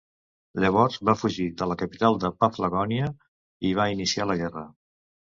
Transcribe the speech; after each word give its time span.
Llavors 0.61 0.95
va 1.09 1.13
fugir 1.23 1.43
de 1.61 1.67
la 1.71 1.75
capital 1.81 2.17
de 2.23 2.31
Paflagònia 2.43 3.09
i 3.69 3.75
va 3.81 3.85
iniciar 3.97 4.27
la 4.31 4.37
guerra. 4.41 4.65